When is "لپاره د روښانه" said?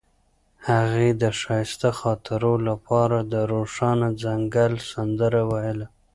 2.69-4.07